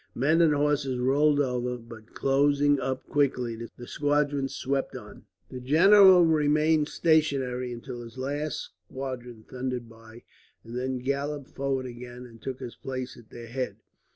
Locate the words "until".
7.71-8.01